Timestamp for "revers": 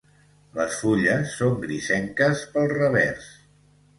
2.79-3.31